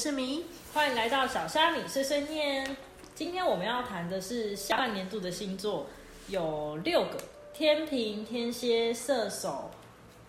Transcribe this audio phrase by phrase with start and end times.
[0.00, 2.74] 是米，欢迎来到小虾米碎碎念。
[3.14, 5.86] 今天我们要谈的是下半年度的星座，
[6.28, 7.18] 有六个：
[7.52, 9.70] 天平、天蝎、射手、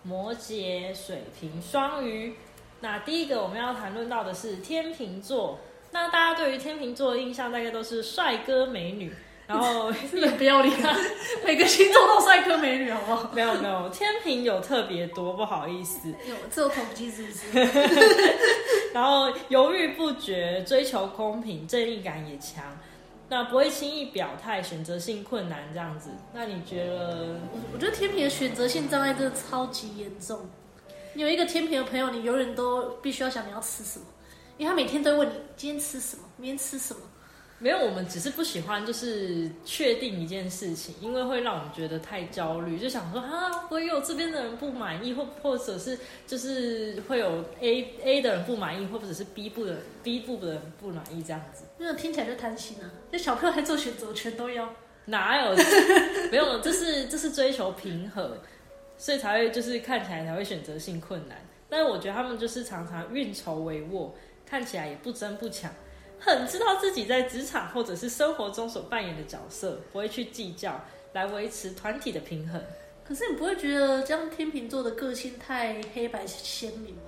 [0.02, 2.34] 摩羯、水瓶、双鱼。
[2.80, 5.58] 那第一个我们要谈论到的是天秤座。
[5.90, 9.10] 那大家对于天秤座的印象大概都是帅哥美女，
[9.46, 10.94] 然后 真的不要理他，
[11.46, 13.30] 每个星座都帅哥美女，好不好？
[13.32, 16.10] 没有没有，天平有特别多，不好意思。
[16.28, 17.46] 有这有统计是不是？
[18.92, 22.64] 然后犹豫不决，追求公平，正义感也强，
[23.28, 26.10] 那不会轻易表态，选择性困难这样子。
[26.34, 27.36] 那你觉得？
[27.52, 30.40] 我我觉得天平的选择性障碍真的超级严重。
[31.14, 34.04] 你有一个天平的朋友，你永远都必须要想你要吃什么，
[34.58, 37.00] 因为他每天都问你今天吃什么，明天吃什么。
[37.62, 51.62] 没有，我们只是不喜欢，就是确定一件事情，因为会让我们觉得太焦虑，就想说啊，会有这边的人不满意，或或者是就是会有 A A 的人不满意，或者是 B 部的 B 部的人不满意这样子。
[51.78, 52.90] 那听起来就贪心啊！
[53.12, 54.68] 那小朋友还做选择，全都要。
[55.04, 55.56] 哪有？
[56.32, 58.38] 没有，这是 这是追求平和，
[58.98, 61.38] 所以才会就是看起来才会选择性困难。
[61.68, 64.10] 但是我觉得他们就是常常运筹帷幄，
[64.44, 65.72] 看起来也不争不抢。
[66.24, 72.62] 很知道自己在职场或者是生活中所扮演的角色，不会去计较，来维持团体的平衡。
[73.04, 77.02] 可是你不会觉得这样天秤座的个性太黑白鲜明吗？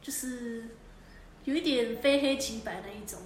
[0.00, 0.64] 就是
[1.44, 3.18] 有一点非黑即白那一种。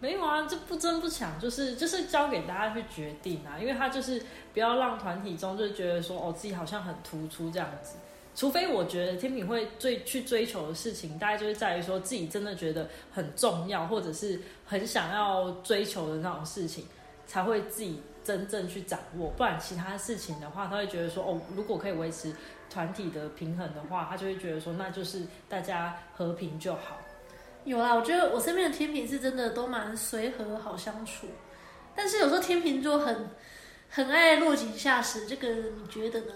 [0.00, 4.20] 没有啊，这不争不抢，就是就是交给大家去决定啊，因为他就是
[4.54, 7.96] 不要让团体中就觉得说哦自己好像很突出这样子。
[8.34, 16.86] 除非我觉得天平会追去追求的事情，大概就是在于说自己真的觉得很重要，或者是很想要追求的那种事情，
[17.26, 19.28] 才会自己真正去掌握。
[19.36, 22.34] 不然其他事情的话，他会觉得说哦，如果可以维持
[22.70, 26.98] 团体的平衡的话，他就会觉得说那就是大家和平就好。
[27.64, 31.26] 有啦，我觉得我身边的天平是真的都蛮随和好相处，
[31.94, 33.28] 但是有时候天平座很
[33.90, 36.32] 很爱落井下石，这个你觉得呢？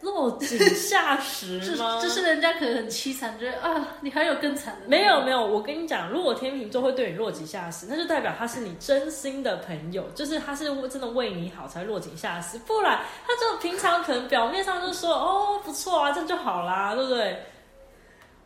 [0.00, 2.00] 落井下石吗？
[2.00, 4.88] 就是人家可能很凄惨，觉得啊，你还有更惨的。
[4.88, 17.42] 没有没有，我跟你讲，如果天秤座会对你落井下石，那就代表他是你真心的朋友，就是他是真的为你好才落井下石，不然他就平常可能表面上就说哦不错啊，这样就好啦，对不对？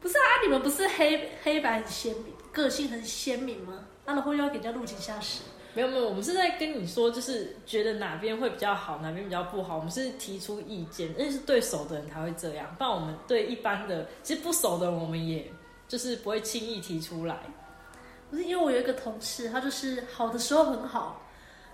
[0.00, 3.74] 不是啊，你们不是黑黑白很鲜明，个性很鲜明吗？
[4.04, 5.40] 那然后又要给人家落井下石。
[5.74, 15.50] 没有没有，我们是在跟你说，就是觉得哪边会比较好，哪边比较不好，我们是提出意见，那是对手的人才会这样，不然我们对一般的，其实不熟的人，我们也
[15.88, 17.36] 就是不会轻易提出来。
[18.30, 21.22] 不是因为我有一个同事，他就是好的时候很好，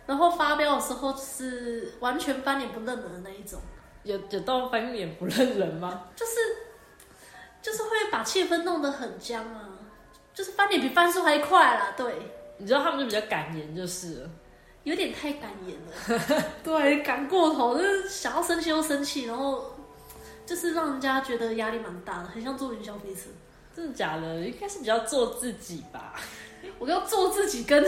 [0.07, 3.61] 然后发飙的时候是完全翻脸不认人的那一种。
[4.05, 6.05] 有有到翻脸不认人吗？
[6.17, 6.33] 就是
[7.61, 9.69] 就是会把气氛弄得很僵啊，
[10.33, 12.15] 就是翻脸比翻书还快啦，对。
[12.61, 14.31] 你知道他们就比较敢言，就是了，
[14.85, 16.45] 有点太敢言了。
[16.63, 19.65] 对，敢过头，就是想要生气又生气，然后
[20.45, 23.23] 就是让人家觉得压力蛮大的，很像做云霄飞车。
[23.75, 24.41] 真的假的？
[24.41, 26.15] 应该是比较做自己吧。
[26.79, 27.83] 我要做自己，跟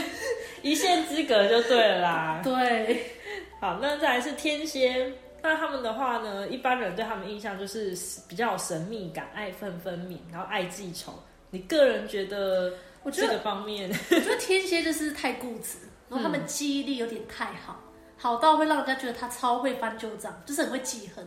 [0.60, 2.40] 一线之隔就对了啦。
[2.44, 3.16] 对，
[3.58, 5.10] 好，那再来是天蝎。
[5.40, 7.96] 那他们的话呢，一般人对他们印象就是
[8.28, 11.14] 比较有神秘感，爱恨分明，然后爱记仇。
[11.50, 12.72] 你个人觉得？
[13.02, 15.78] 我觉得这个方面， 我觉得天蝎就是太固执，
[16.08, 17.80] 然后他们记忆力有点太好，
[18.16, 21.26] 好到会让人家觉得他超会翻旧账，就是很会记恨。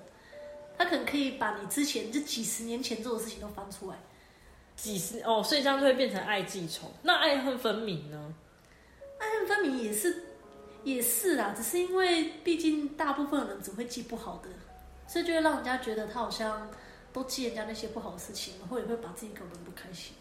[0.78, 3.98] 他可能可以把你之前就几十年前做的事情都翻出来。
[4.76, 6.92] 几十哦，所以这样就会变成爱记仇。
[7.04, 8.34] 那爱恨分明呢？
[9.20, 10.24] 爱恨分明也是
[10.84, 14.50] 也是啦，只是因为毕竟大部分人只会记不好的，
[15.08, 16.68] 所以就会让人家觉得他好像
[17.14, 20.14] 都记人家那些不好的事情，然后也会把自己搞得不开心。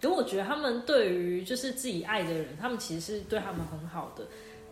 [0.00, 4.24] 可我觉得他们对于就是自己爱的人，他们其实是对他们很好的。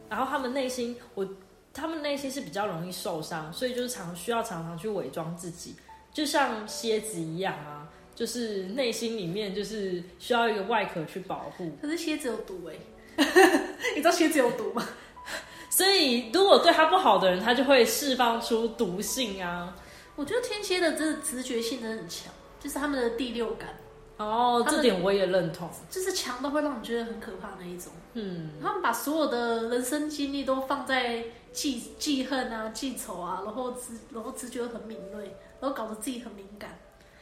[0.08, 1.29] 然后他们内心，我
[1.75, 5.75] 他们内心是比较容易受伤，所以就是常需要常常去伪装自己，
[6.12, 11.70] 就像蝎子一样啊，就是内心里面就是需要一个外壳去保护。
[11.82, 12.75] 可是蝎子有毒哎，
[13.94, 14.88] 你知道蝎子有毒吗？
[15.69, 19.76] 所以如果对他不好的人，他就会释放出毒性啊。
[20.17, 23.69] 我觉得天蝎的这个直觉性真的很强，就是他们的第六感。
[24.19, 27.93] 哦，这点我也认同，就是强到会让你觉得很可怕那一种。
[28.15, 36.76] 嗯，他们把所有的人生经历都放在记记恨啊、记仇啊，然后直然后直觉很敏锐，然后搞得自己很敏感。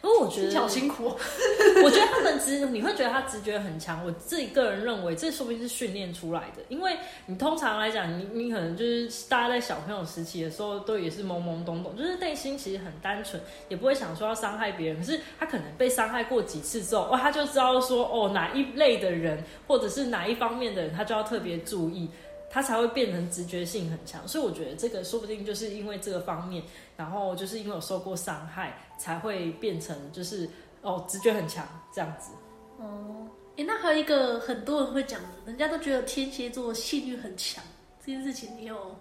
[0.07, 1.17] 不过我觉得好辛苦、哦。
[1.83, 4.07] 我觉得他们直，你会觉得他直觉很强。
[4.07, 6.63] 我自己个人认为，这说不定是训练出来的。
[6.69, 14.99] 因为你通常来讲，你你可能就是大家在小朋友时期的时候，都也是懵懵懂懂，就是内心其实很单纯，也不会想说要伤害别人。
[14.99, 22.09] 可是他可能被伤害过几次之后，哇，他就知道说，哦，哪一类的人，或者是哪一方面的人，他就要特别注意，
[22.57, 24.27] 他才会变成直觉性很强。
[24.27, 26.63] 所以我觉得这个说不定就是因为这个方面，
[26.97, 30.49] 然后就是因为有受过伤害，才会变成就是。
[30.83, 32.31] 哦，直觉很强，这样子。
[32.79, 33.27] 哦，
[33.57, 37.65] 哎，那还有一个很多人会讲的，人家都觉得天蝎座性欲很强，
[37.99, 38.95] 这件事情你有？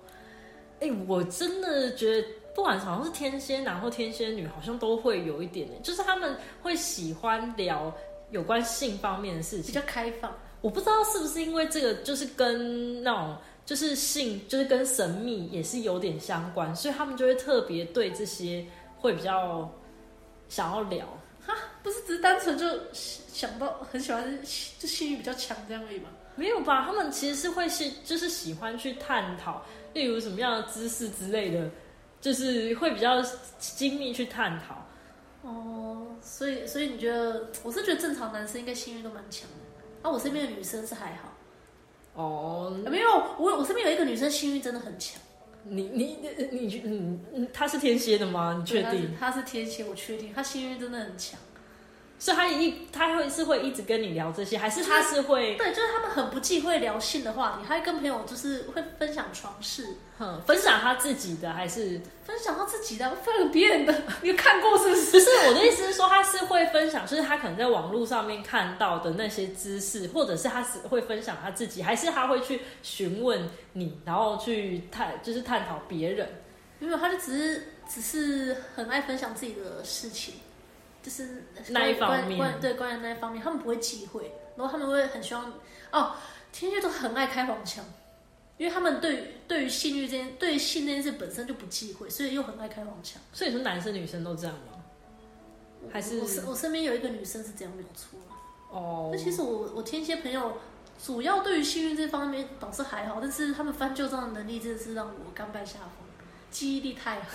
[0.79, 7.93] 哎，我真的觉得，不管好像是天蝎男或天蝎女，好像都会有一点，就是他们会喜欢聊
[8.31, 10.35] 有关性方面的事情，比较开放。
[10.65, 18.65] 我不知道是不是因为这个，就是跟那种就是性，就是跟神秘也是有点相关，所以他们就会特别对这些
[18.97, 19.71] 会比较
[20.49, 21.05] 想要聊。
[21.45, 21.53] 哈，
[21.83, 24.39] 不是只是单纯就想到很喜欢，
[24.79, 26.09] 就性欲比较强这样而已吗？
[26.35, 26.83] 没有吧？
[26.83, 29.63] 他们其实是会是就是喜欢去探讨，
[29.93, 31.69] 例如什么样的姿势之类的，
[32.19, 33.21] 就是会比较
[33.59, 34.83] 精密去探讨。
[35.43, 39.64] 哦，所以所以你觉得，我是觉得正常男生应该性欲都蛮强的，
[40.05, 41.33] 啊，我身边的女生是还好。
[42.13, 43.09] 哦，没有，
[43.39, 45.19] 我我身边有一个女生性欲真的很强。
[45.63, 48.55] 你你你你你，她，是天蝎的吗？
[48.59, 49.15] 你确定？
[49.19, 51.39] 她是天蝎，我确定，她性欲真的很强。
[52.17, 55.55] 所以他一他会是会一直跟你聊这些，还是他是会？
[55.55, 59.85] 对，就是他们很不忌讳聊性的话题，他会跟朋友就是会分享床事，
[60.17, 65.11] 哼，分享他自己的还是分享他自己的，分享别人的， 你看过是不是？
[65.11, 76.27] 不是我的意思是说，他是会分享，就是他可能在网络上面看到的那些知识，或者是他是会分享他自己，还是他会去询问你，然后去探就是探讨别人？
[76.79, 80.35] 没有，他就只是只是很爱分享自己的事情。
[81.05, 85.53] 就是那一方面，对关于那一方面，他们不会忌讳，然后他们会很希望
[85.91, 86.15] 哦，
[86.51, 87.85] 天蝎都很爱开黄腔，
[88.57, 93.21] 因为他们对于对于性欲这件，对于性这件事本身就不忌讳，所以又很爱开黄腔。
[93.31, 94.83] 所以说男生女生都这样吗？
[95.93, 98.17] 还是我我身边有一个女生是这样没有错
[98.71, 99.11] 哦。
[99.13, 100.57] 那其实我我天蝎朋友
[100.99, 106.07] 主要对于性欲这方面倒是还好，但是他们翻旧账的能力真的是让我甘拜下风，
[106.49, 107.27] 记忆力太好。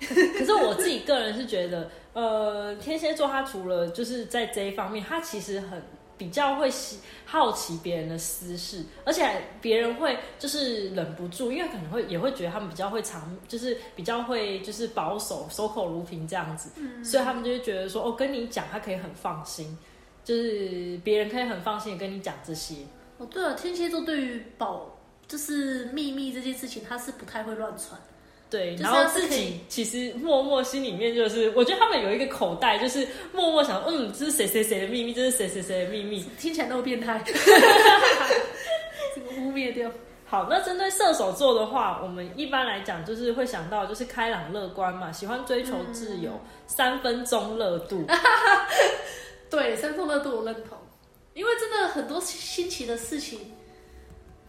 [0.00, 5.82] 可是我自己个人是觉得，呃，天蝎座他除了就是在这一方面，他其实很
[6.18, 16.70] 比较会喜好奇别人的私事，而且别人会就是忍不住，因为可能会也会觉得他们比较会藏，就是比较会就是保守，守口如瓶这样子，
[17.04, 19.76] 所以他们就会觉得说，哦，跟你讲，他可以很放心，
[20.24, 22.76] 就是别人可以很放心的跟你讲这些。
[23.18, 24.94] 哦，对了，天蝎座对于保
[25.26, 28.00] 就是秘密这件事情，他是不太会乱传。
[28.48, 39.90] 对，然后自己其实默默心里面就是，我觉得他们有一个口袋，就是默默想，嗯，这是谁谁谁的秘密，这是谁谁谁的秘密，听起来那么变态， 这个污蔑掉。
[40.28, 48.04] 好，那针对射手座的话，我们一般来讲就是会想到就是开朗乐观嘛，喜欢追求自由，三分钟热度。
[49.50, 50.78] 对，三分钟热度我认同，
[51.34, 53.40] 因为真的很多新奇的事情。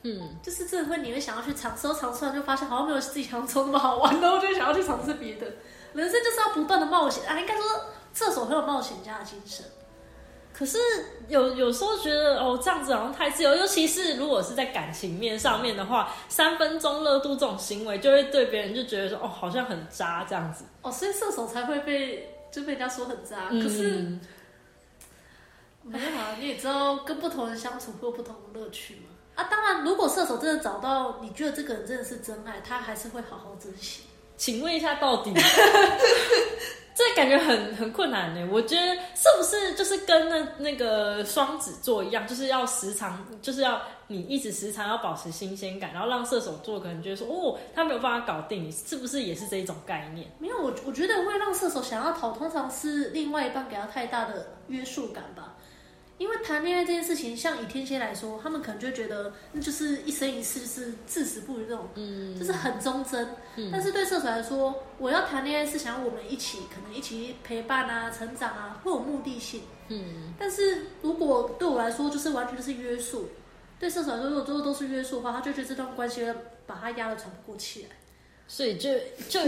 [0.03, 5.47] 嗯，就是这会你会想要去尝试，尝试完就发现好像没有自己想象中那么好玩，然后就想要去尝试别的。
[5.93, 7.63] 人生就是要不断的冒险啊，应该说
[8.13, 9.65] 射手很有冒险家的精神。
[10.53, 10.77] 可是
[11.27, 20.65] 有有时候觉得哦，这样子好像太自由，尤其是如果是在感情面上面的话，三分钟热度这种行为，就会对别人就觉得说哦，好像很渣这样子。
[20.81, 23.49] 哦，所以射手才会被就被人家说很渣。
[23.49, 24.17] 可是
[25.83, 29.09] 没有啊，你也知道跟不同人相处会有不同的乐趣嘛。
[29.37, 34.01] 啊，当然，如果射手真的找到你觉得这个人真的是真爱，他还是会好好珍惜。
[34.35, 35.31] 请问一下，到底
[36.95, 38.49] 这感觉很很困难呢？
[38.51, 50.27] 我觉得是不是就是跟那那个双子座一样，就是要时常就是要你一直时常要保持新鲜感，然后让射手座可能觉得说哦，他没有办法搞定你，是不是也是这一种概念？
[50.39, 55.53] 没有，我我觉得会让射手想要逃，通常是另外一半给他太大的约束感吧。
[56.17, 63.35] 因为谈恋爱这件事情，像以天蝎来说，他们可能就觉得那就是一生一世，就是至死不渝这种，嗯，就是很忠贞。
[63.71, 69.61] 但是对射手来说，我要谈恋爱是想要我们一起，可能一起陪伴啊、成长啊，会有目的性。
[69.89, 73.29] 嗯，但是如果对我来说，就是完全就是约束。
[73.79, 76.25] 对射手来说，如果最后都是约束的话，他就觉得这段关系
[76.65, 77.89] 把他压得喘不过气来。
[78.47, 78.89] 所以就
[79.29, 79.39] 就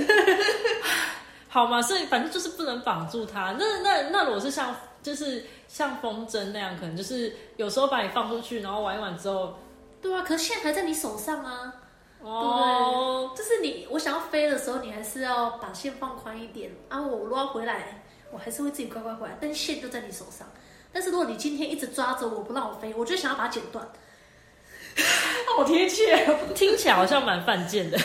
[1.49, 3.55] 好嘛，所以反正就是不能绑住他。
[3.57, 4.75] 那那那，我是像。
[5.01, 9.55] 就是像风筝那样，可能就是有时候把你放出去，然后玩一玩之后，
[10.01, 11.73] 对啊，可是线还在你手上啊，
[12.21, 17.01] 哦，就是你我想要飞的时候，你还是要把线放宽一点啊。
[17.01, 20.47] 我如果要回来，我还是会自己乖乖回来，但线就在你手上。
[20.91, 23.87] 但是如果你今天一直抓着我不让我飞，我就想要把它剪断。
[25.55, 27.97] 好贴切， 听起来好像蛮犯贱的。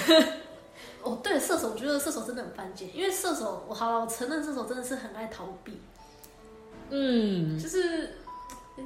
[1.02, 5.80] 哦，对，射手，我觉得射手真的很犯贱，因为射手，我好了，我承认射手真的是很爱逃避。
[6.90, 8.16] 嗯，就是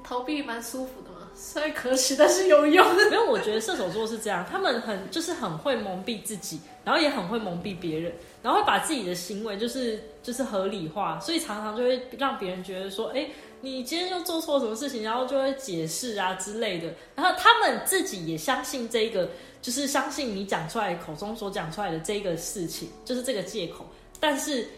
[0.05, 2.95] 逃避蛮舒服的嘛，虽然可惜，但是有用。
[3.11, 8.12] 没有，我觉得射手座是这样，他们很就是很会蒙蔽自己，然后也很会蒙蔽别人，
[8.43, 13.28] 然后会把自己的行为就是就是合理化，所以常常就会让别人觉得说，哎，
[13.61, 19.28] 你今天又做错什么事情，然后就会解释啊之类的，然后他们自己也相信这个。
[19.61, 23.85] 就是相信你讲出来口中所讲出来的这个事情，就是这个借口。
[24.21, 24.69] 但是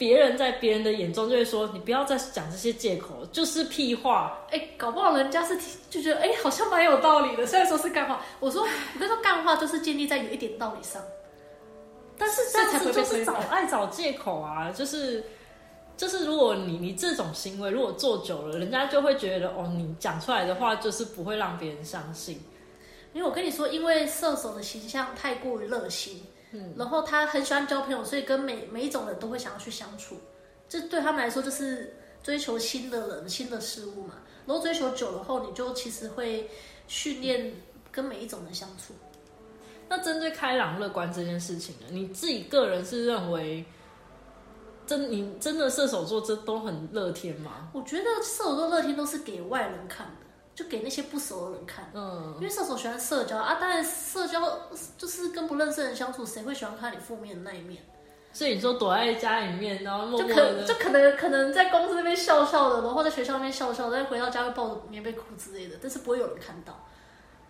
[0.00, 4.40] 别人在别人的眼中就会说，你不要再讲这些借口，就是屁话。
[4.50, 5.54] 哎，搞不好人家是
[5.90, 7.46] 就觉得，哎，好像蛮有道理的。
[7.46, 11.02] 虽然说是干话，我说我跟你说，干话就是建立在有一点道理上。
[12.16, 15.22] 但是这样子就是找爱找借口啊，就是
[15.98, 22.40] 就是如果你你这种行为如果做久了，人家就会觉得哦，你讲出来的话就是不会让别人相信。
[23.12, 30.16] 因为我跟你说，因为射手的形象太过于热心，嗯，然后他很喜欢交朋友，所以跟每每一种人都会想要去相处。
[30.68, 34.14] 这对他们来说就是追求新的人、新的事物嘛。
[34.46, 36.48] 然后追求久了后，你就其实会
[36.88, 37.52] 训练
[37.92, 38.94] 跟每一种人相处。
[39.88, 43.64] 那针对开朗乐观这件事情呢，你自己个人是认为
[44.86, 47.70] 真你真的射手座这都很乐天吗？
[47.72, 50.26] 我觉得射手座乐天都是给外人看的。
[50.60, 57.82] 就给那些不熟的人看，嗯，因为射手喜欢社交啊，当然社交就是跟不认识的人相处，谁会喜欢看你负面的那一面？
[58.30, 66.86] 所以你说躲在家里面，然后默默的，就可能可能在公司那边笑笑的，然后在学校那边笑笑，再回到家会抱着棉被哭之类的，但是不会有人看到。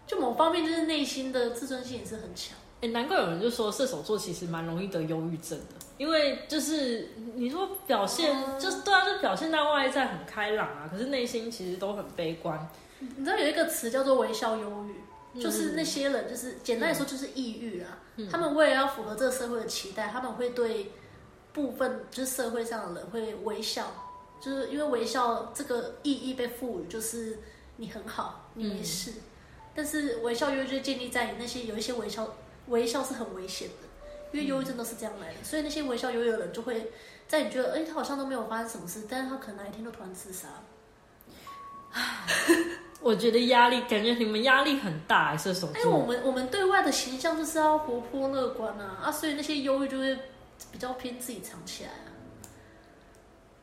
[0.07, 2.57] 就某方面就是内心的自尊心也是很强。
[2.81, 12.69] 哎，难怪有人就说射手座其实蛮容易得忧郁症的，因为就是你说表现就是对啊，就表现在外在很开朗啊，可是内心其实都很悲观。
[13.00, 14.87] 你知道有一个词叫做微笑忧
[15.35, 17.99] 郁，就是那些人，就是简单来说就是抑郁啊。
[18.30, 20.92] 他们为了要符合这个社会的期待，他们会对
[21.52, 23.87] 部分就是社会上的人会微笑，
[24.40, 27.38] 就是因为微笑这个意义被赋予，就是
[27.76, 29.12] 你很好，你没事。
[29.75, 33.88] 但是微笑忧郁就建立在那些有一些微笑，微笑是很危险的，
[34.33, 35.42] 因为忧郁症都是这样来的。
[35.42, 36.92] 所以那些微笑忧郁的人就会
[37.26, 40.49] 在你觉得哎他好像都没有发生什么事，但是他可能哪一天就突然自杀。
[43.02, 45.75] 我觉得压力，感觉你们压力很大，射手座。
[45.75, 50.14] 哎，我们我们对外的形象就是要活泼乐观啊，啊，所以那些忧郁就会
[50.71, 52.12] 比较偏自己藏起来啊。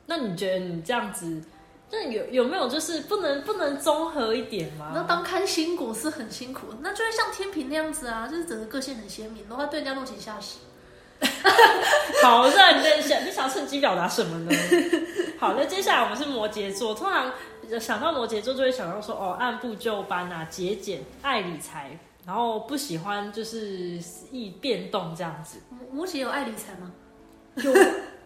[0.08, 1.40] 那你觉得你这样子，
[1.92, 4.92] 那有有没有就是不能不能综合一点吗？
[4.96, 10.58] 那当开心果是很辛苦，那就会像天平那样子啊，就是整个个性很鲜明，然后对人家落井下石。
[12.24, 14.52] 好，那你想你想趁机表达什么呢？
[15.38, 17.32] 好，那接下来我们是摩羯座，通常。
[17.80, 24.00] 想到摩羯座就会想到说哦，按部就班啊，节俭，爱理财，然后不喜欢就是
[24.32, 25.60] 易变动这样子。
[25.92, 26.92] 摩羯有爱理财吗？
[27.56, 27.74] 有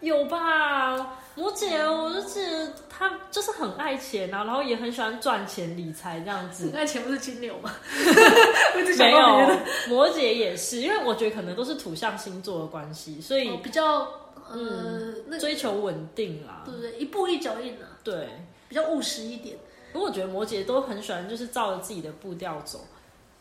[0.18, 0.94] 有吧，
[1.34, 6.70] 摩羯，我就记得他就是很爱钱啊，然后也很喜欢赚钱理财这样子。
[6.74, 7.70] 爱钱不是金牛吗？
[8.98, 9.50] 没有，
[9.88, 14.06] 摩羯也是，因为我觉得可能都是土象星座的关系，所以比较
[14.50, 16.92] 呃追求稳定啦，对不对？
[16.98, 18.28] 一步一脚印啊，对。
[18.72, 19.54] 比较务实一点，
[19.92, 22.80] 不过我觉得摩羯都很喜欢，就是照着自己的步调走，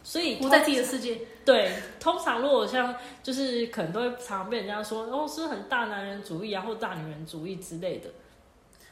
[0.03, 1.21] 所以活在自己的世界。
[1.45, 1.71] 对，
[2.01, 8.09] 通常如果像就是可能都会常常被人家说哦，是很大男人主义啊，或大女人主义之类的。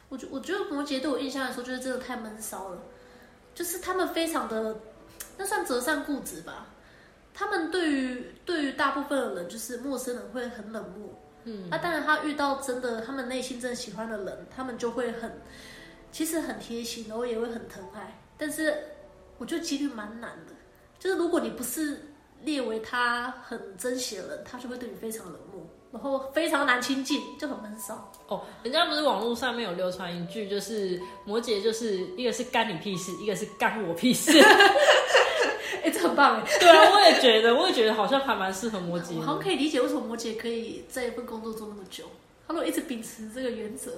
[0.07, 2.77] 我觉我觉得摩羯对我印象来说，就是真的太闷骚了，
[3.53, 4.77] 就是他们非常的
[5.37, 6.67] 那算折善固执吧。
[7.33, 11.09] 他们对于对于大部分的人，就是陌生人会很冷漠。
[11.43, 15.41] 嗯，那当然他遇到真的他们内心真的喜欢的人，他们就会很。
[16.11, 18.73] 其实很贴心，然后也会很疼爱，但是
[19.37, 20.53] 我觉得几率蛮难的。
[20.99, 22.11] 就是如果你不是
[22.43, 25.61] 列为他很珍惜的人，他就会对你非常冷漠，
[25.91, 28.11] 然后非常难亲近，就很闷骚。
[28.27, 34.31] 哦，人家不是网络上面有流传一句，就是摩羯就是一个是干你屁事，一个是干我屁事。
[35.83, 36.47] 哎，这很棒哎。
[36.59, 39.15] 对啊，我也觉得，我也觉得好像还蛮适合摩羯。
[39.15, 42.03] 我好像可以理解为什么摩羯可以在一份工作做那么久，
[42.47, 43.93] 他如果一直秉持这个原则。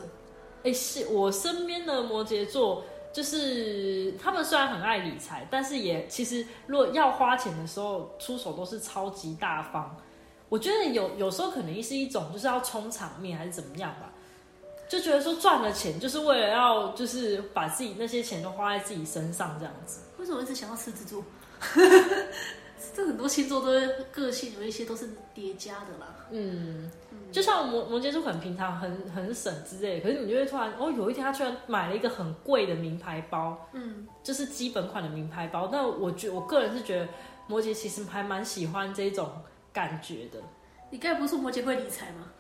[0.64, 9.96] 哎，是我身边的摩羯座，就是他们虽然很爱理财，但是也其实如果要花钱的时候，出手都是超级大方。
[10.50, 14.12] 我觉得有有时候可能是一种就是要充场面还是怎么样吧，
[14.90, 20.02] 就觉得说赚了钱就是为了要就是把自己那些钱都花在自己身上这样子。
[20.18, 21.24] 为什么一直想要狮子座？
[22.94, 23.68] 这很多星座都
[24.12, 26.28] 个性有一些都是叠加的啦。
[26.32, 26.90] 嗯，
[27.32, 35.70] 就像摩摩羯座很平常很很省之类的，可是你就会突然哦，有一天他居然买了一个很贵的名牌包，嗯，就是基本款的名牌包。
[35.72, 37.08] 那我觉我个人是觉得
[37.48, 39.30] 摩羯其实还蛮喜欢这种
[39.74, 40.40] 感觉的。
[40.90, 42.32] 你刚才不是说摩羯会理财吗？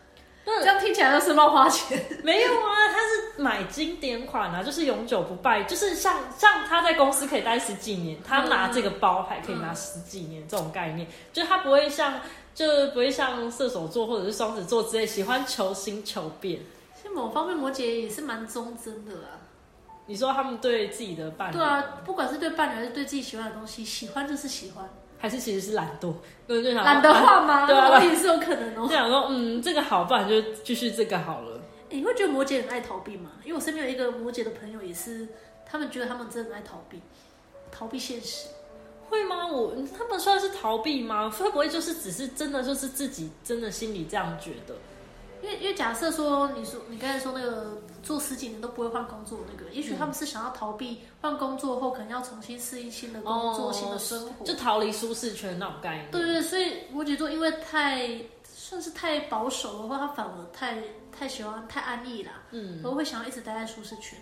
[0.43, 2.03] 那这样听起来就是乱花钱。
[2.23, 12.19] 没有啊，他是买经典款啊，就是永久不败，就是像像他在公司可以待十几年，他拿这个包还可以拿十几年，这种概念，就他不会像，
[12.55, 16.59] 就不会像射手座或者是双子座之类喜欢求新求变。
[16.95, 19.27] 其实某方面摩羯也是蛮忠贞的啦。
[20.07, 24.89] 你说他们对自己的伴侣，对啊，不管是对伴侣还是对自己喜欢的东西，喜欢就是喜欢，
[25.21, 26.11] 还是其实是懒惰，
[26.47, 27.67] 对就想懒得换吗？
[27.67, 31.61] 对啊也是有可能哦、就想说，嗯，这个好，不然就继续这个好了。
[31.89, 33.31] 欸你会觉得摩羯很爱逃避吗？
[33.43, 35.27] 因为我身边有一个摩羯的朋友，也是
[35.63, 36.99] 他们觉得他们真的很爱逃避，
[37.71, 38.47] 逃避现实。
[39.09, 39.45] 会吗？
[39.45, 41.29] 我他们算是逃避吗？
[41.29, 44.73] 会不会就是只是真的就是自己真的心里这样觉得？
[45.41, 56.11] 因为因为假设说，你说你刚才说那个做十几年都不会换工作那个，也许他们是想要逃避换工作后可能要重新适应新的工作、新的生活，就逃离舒适圈那种概念。
[56.11, 60.77] 对对对，所以摩羯座因为太算是太保守的话，他反而太
[61.11, 64.17] 太喜欢太安逸啦，嗯，我会想要一直待在舒适圈。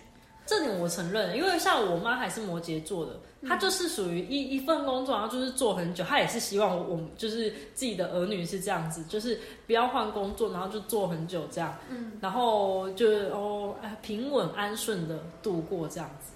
[0.50, 9.38] 这点我承认，因为像我妈还是摩羯座的，嗯她就是属于一一份工作，然后就是做很久，她也是希望我就是自己的儿女是这样子，就是
[9.68, 16.32] 不要换工作，然后就做很久这样，嗯，然后就是哦哎平稳安顺的度过这样子。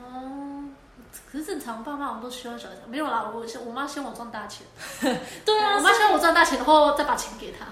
[0.00, 0.64] 哦，
[1.30, 4.66] 可是正常爸妈我们都希望小孩没有啦，我我妈希望我赚大钱，
[5.44, 7.66] 对啊，我妈希望我赚大钱，然后再把钱给她，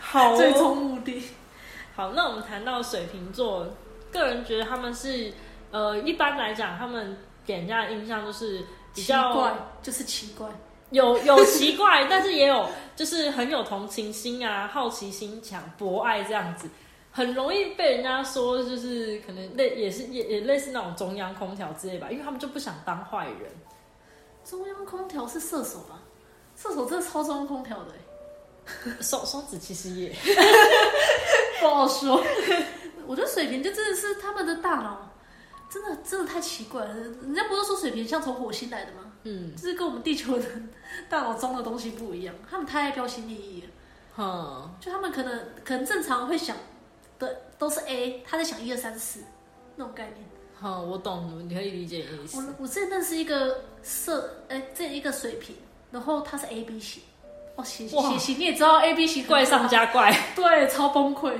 [0.00, 1.22] 好哦最终目的。
[1.94, 3.68] 好，那我们谈到水瓶座，
[4.20, 5.32] 个人觉得他们是
[5.70, 8.58] 呃，一般来讲，他们给人家的印象就是
[8.94, 10.48] 比奇较怪，就是奇怪。
[10.90, 16.68] 有有奇怪， 但是也有就是很有同情心啊，好奇心强，博爱这样子，
[17.10, 23.50] 很容易被人家说就是可能类也是也也类似那种中央空调之类吧，因为他们就不想当坏人。
[24.44, 26.00] 中央空调是射手吧？
[26.54, 30.14] 射手真的超中央空调的欸，双双子其实也
[31.60, 32.22] 不好说。
[33.06, 35.12] 我觉得水瓶就真的是他们的大脑，
[35.70, 36.94] 真的真的太奇怪了。
[36.94, 39.12] 人家不是说水瓶像从火星来的吗？
[39.26, 40.44] 嗯就是跟我们地球的
[41.08, 43.68] 大脑装的东西不一样，他们太爱标新立异了。
[44.16, 46.56] 哼，就他们可能可能正常会想
[47.18, 49.20] 的都是 A，他在想一二三四
[49.76, 50.18] 那种概念。
[50.60, 52.38] 哼，我懂，你可以理解意思。
[52.38, 55.56] 我我之前认识一个射，哎、这一个水瓶，
[55.90, 57.02] 然后他是 A B 型，
[57.56, 60.14] 哦血哇血型你也知道 A B 型怪上加怪。
[60.36, 61.32] 对，超崩溃。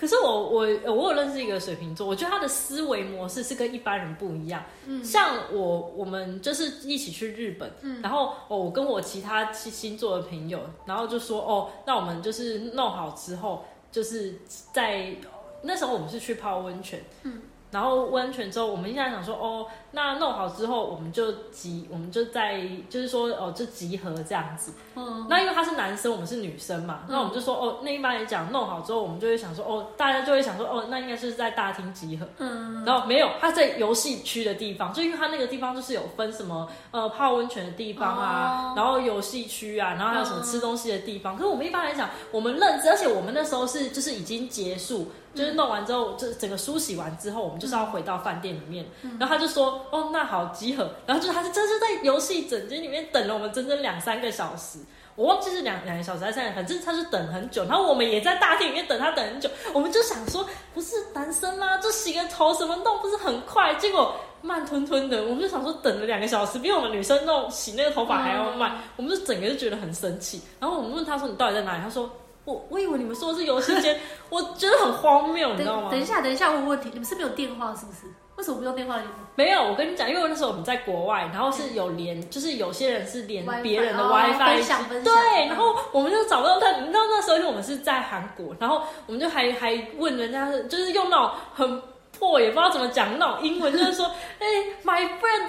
[0.00, 4.64] 可是我我我有认识一个水瓶座，我觉得他的思维模式是跟一般人不一样。
[4.86, 5.04] 嗯。
[5.04, 8.00] 像我我们就是一起去日本，嗯。
[8.00, 14.38] 然后哦，我跟我其他星星座的朋友，然后就说哦，那我们就是弄好之后，就是
[14.72, 15.14] 在
[15.60, 24.72] 那时候我们是去泡温泉，嗯，然后温泉之后，我们现在想说哦，那弄好之后，我们就集，我们就在就是说哦，就集合这样子。
[24.94, 32.26] 嗯，那因为他是男生，我们是女生嘛，那我们就说哦，那一般来讲弄好之后，我们就会想说哦，大家就会想说哦，那应该是在大厅集合。
[32.38, 41.36] 嗯，然后没有，他在游戏区的地方，就因为他那个地方就是有分什么呃泡温泉的地方啊，哦然后游戏区啊，然后还有什么吃东西的地方。
[41.36, 48.86] 可是我们一般来讲，我们认知，而且我们那时候是就是已经结束，就是弄完之后，就整个梳洗完之后，我们就是要回到饭店里面。
[49.18, 50.90] 然后他就说哦，那好集合。
[51.06, 54.78] 然后就他是真是在游戏整间里面等了我们整整两三个小时。
[55.16, 61.76] 我忘记是两两个小时还是三个，反正他是等很久，然后我们也在大厅里面等他等很久，我们就想说，不是男生吗？
[61.78, 63.74] 就洗个头什么弄不是很快？
[63.74, 70.40] 结果慢吞吞的，我们就想说等了两个小时，比我们女生弄洗那个头发还要慢，我们就整个就觉得很生气。
[70.58, 71.82] 然后我们问他说你到底在哪里？
[71.82, 72.10] 他说
[72.44, 75.98] 我我以为你们说的是游戏间，我觉得很荒谬，你知道吗等？
[75.98, 78.06] 等一下，等一下，问问题，你们是没有电话是不是？
[78.40, 79.12] 为什么不用电话联络？
[79.34, 86.70] 没有，我跟你讲，因为那时候我们在国外，然后是有连，就是有些人是连别人的哦 WiFi，、对，嗯然后我们就找不到他。
[86.78, 91.82] 你知道那时候因为我们是在韩国，然后我们就还还问人家，就是用那种很
[92.18, 94.06] 破也不知道怎么讲那种英文，就是说，
[94.38, 94.46] 哎、
[94.84, 95.48] m y friend，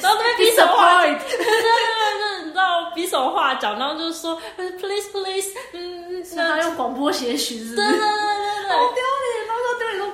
[0.00, 7.76] 然后那边 比手画，对 Disappoint 对对对，你知道比手画脚，然后就是说呃，please please，嗯，是他用广播写许，是不是？
[7.76, 8.06] 对对对对
[8.62, 8.70] 对。
[8.70, 9.27] 好丢脸，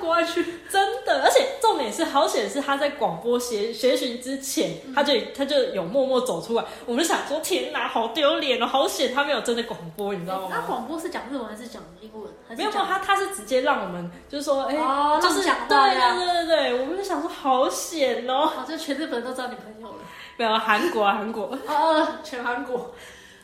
[0.05, 0.45] 国外去。
[0.69, 6.63] 真的，而且重点是，好险是他在广播学学习之前，他就他就有默默走出来。
[6.85, 10.49] 我们就想说，天哪，好丢脸哦，好险他没有真的广播，你知道吗？
[10.51, 12.23] 他广播是讲日文还是讲英文？
[12.55, 18.45] 没有，没有，他他是直接让我们就是说，哎、哦就是对对对对对，我们就想说好险哦。
[18.45, 19.95] 好像全日本都知道你朋友了。
[20.37, 22.93] 没有韩国啊，韩国，哦，全韩国。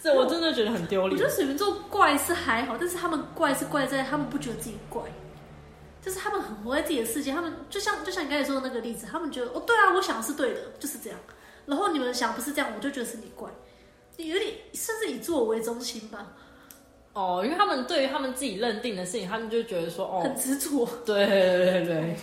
[0.03, 1.11] 这我真的觉得很丢脸。
[1.13, 5.01] 我觉得水瓶座怪是还好，但是他们怪是怪在他们不觉得自己怪，
[6.01, 7.31] 就是他们很活在自己的世界。
[7.31, 11.19] 他们就像就像你刚才说的那个例子，他们觉得哦，对啊，我想的是对的，就是这样。
[11.65, 13.49] 然后你们想不是这样，我就觉得是你怪，
[14.17, 16.33] 你有点甚至以自我为中心吧。
[17.13, 20.87] 哦，因为他们对于他们自己认定的事情，他们就觉得说哦，很执着。
[21.05, 22.17] 对对对对。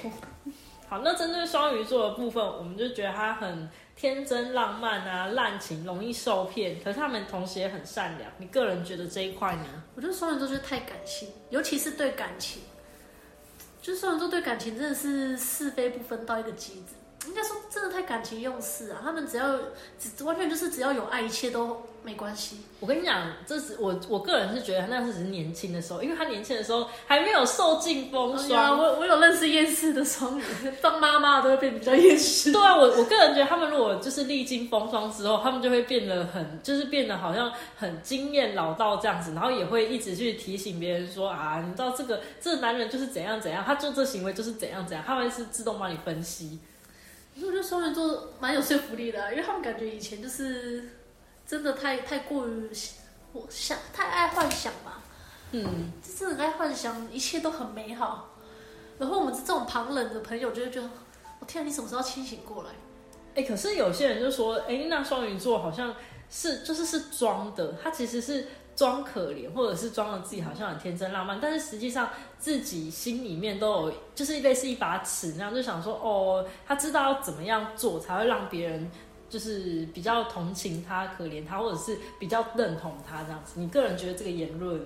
[0.88, 6.80] 好，那针对双鱼座的部分，我们就觉得他很天真浪漫啊，滥情，容易受骗。
[6.82, 8.30] 可是他们同时也很善良。
[8.38, 9.66] 你个人觉得这一块呢？
[9.94, 12.62] 我觉得双鱼座就是太感性，尤其是对感情，
[13.88, 17.07] 就虽然说对感情真的是是非不分到一个极致。
[17.28, 19.00] 应该说真的太感情用事啊！
[19.02, 19.56] 他们只要
[19.98, 22.56] 只完全就是只要有爱，一切都没关系。
[22.80, 28.78] 我跟你讲，这是我我个人是觉得那是只是年轻的时候，因为他年轻的时候还没有受尽风霜。
[28.78, 30.42] 我我有认识厌世的双鱼，
[30.80, 32.50] 当妈妈都会变比较厌世。
[32.50, 46.58] 对啊，我我个人觉得他们如果就是历经风霜之后，他们就会变得很就是变得好像很经验老道这样子，然后也会一直去提醒别人说啊，你知道这个这个男人就是怎样怎样，他做这行为就是怎样怎样，他会是自动帮你分析。
[47.46, 50.90] 我觉得双鱼座蛮有说服力的，因为他们感觉以前就是
[51.46, 52.70] 真的太太过于
[53.32, 55.02] 我想太爱幻想吧，
[55.52, 58.30] 嗯，就是很爱幻想，一切都很美好。
[58.98, 60.90] 然后我们这种旁人的朋友就会觉得，
[61.40, 62.70] 我天，你什么时候清醒过来？
[63.34, 65.94] 哎，可是有些人就说，哎，那双鱼座好像
[66.28, 68.46] 是就是是装的，他其实是。
[68.78, 78.88] 装可怜，或者是装的自己好像很天真浪漫，但是实际上自己心里面都有，就是类似一把尺那样，就想说哦，他知道要怎么样做才会让别人
[79.28, 83.54] 就是比较同情他、可怜他，或者是比较认同他这样子。
[83.58, 84.80] 你个人觉得这个言论？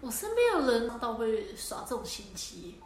[0.00, 2.76] 我身边有人到会耍这种心机。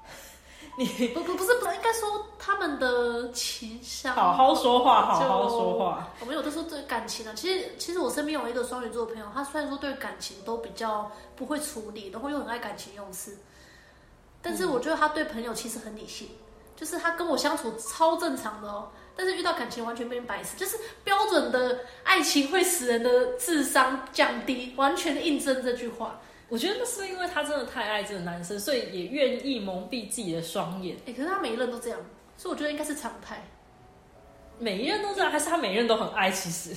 [0.78, 4.14] 你不不不是不是，应该说他们的情商。
[4.14, 6.08] 好好说话，好好说话。
[6.20, 13.38] 我们有的时候对感情啊，其实其实我身边有一个双鱼座的朋友，他虽然说对感情都比较不会处理，然后又很爱感情用事，
[14.42, 16.28] 但是我觉得他对朋友其实很理性，
[16.76, 26.20] 就是他跟我相处超正常的哦，但是遇到感情完全变白痴，就是标准的爱情会使人的智商降低，完全印证这句话。
[26.48, 30.96] 我觉得那是因为他真的太爱这个男生，所以也愿意蒙蔽自己的双眼。
[31.06, 31.98] 哎，可是他每一任都这样，
[32.36, 33.42] 所以我觉得应该是常态。
[34.58, 36.30] 每一任都这样，还是他每一任都很爱？
[36.30, 36.70] 其实，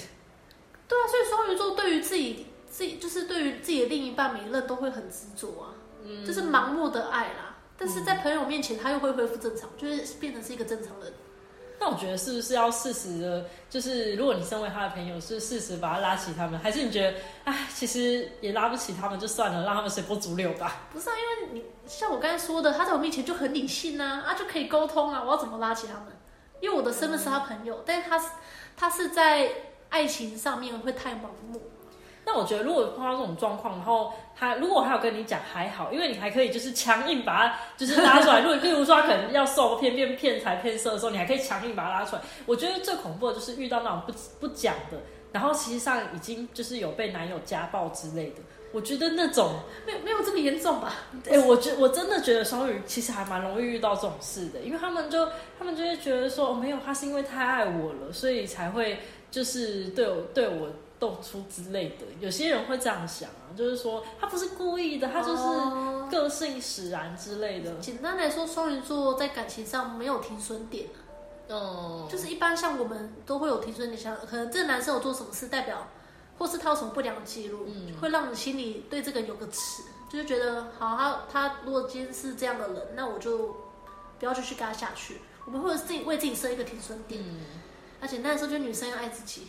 [0.87, 5.77] 对啊，所以双鱼座对于自己自己就是对于自己的另一半，每一任都会很执着啊，
[6.25, 7.57] 就是盲目的爱啦。
[7.77, 11.13] 但是在朋友面前，他又会恢复正常，就是变成是一个正常人。
[11.79, 20.81] 那我觉得是不是要适时的，就是如果你身为他的朋友，是适时把他拉起他们，还是你觉得，哎，其实也拉不起他们就算了，让他们随波逐流吧？
[20.91, 26.07] 不是啊，因为你像我刚才说的，他在我面前就很理性啊，啊就可以沟通啊，我要怎么拉起他们？
[26.59, 28.29] 因为我的身份是他朋友，但是他是
[28.75, 29.49] 他是在
[29.87, 31.61] 爱情上面会太盲目。
[32.31, 38.41] 那我觉得，如果碰到这种状况，然后他如果还有跟你讲还好，因为你还可以就是强硬把他就是拉出来。
[38.45, 42.21] 如果例如说他可能要受骗、骗骗财骗色的时候，你还可以强硬把他拉出来。
[42.45, 44.99] 我觉得最恐怖的就是遇到那种不不讲的，
[45.31, 48.35] 然后实际上已经就是有被男友家暴之类的。
[48.71, 49.55] 我觉得那种
[49.87, 50.93] 没有没有这么严重吧？
[51.27, 58.99] 哎，我觉我真的觉得双鱼其实还蛮容易遇到这种事的，因为他们就他们就会觉得说，没有，他是因为太爱我了，所以才会
[59.31, 60.69] 就是对我对我。
[60.99, 67.75] 动出之类的，有些人会这样想啊，就是说他不是故意的，他就是个性使然之类的。
[67.75, 70.87] 简单来说，双鱼座在感情上没有停损点
[71.47, 75.87] 哦，就是一般像我们都会有停损点，像可能这个男生有做什么事，代表
[76.37, 77.65] 或是他有什么不良记录，
[78.01, 83.55] 会让你心里对这个有个尺，就是觉得好，他他如果今天是这样的人，那我就
[84.19, 85.21] 不要继续跟他下去。
[85.45, 87.23] 我们会自己为自己设一个停损点，
[88.01, 89.47] 而且那时候就女生要爱自己。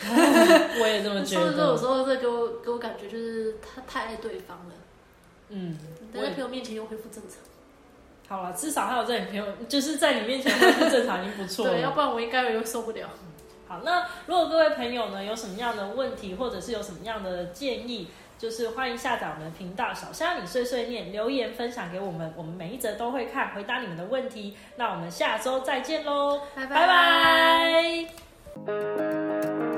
[0.80, 1.52] 我也这么觉得。
[1.52, 4.74] 所以有时候这给我给我感觉就是他太爱对方了。
[5.50, 5.78] 嗯，
[6.12, 7.38] 在朋友面前又恢复正常。
[8.26, 11.72] 好了，至少还有在你朋友就是在你面前恢复正常已经不错了。
[11.76, 13.08] 对，要不然我应该会受不了。
[13.68, 24.56] 好，那如果各位朋友呢有什么样的问题，或者是有什么样的建议，就是欢迎下载我们的频道“小虾米碎碎念”，留言分享给我们，我们每一则都会看，回答你们的问题。
[24.76, 26.86] 那我们下周再见喽，拜拜
[28.66, 29.73] 拜。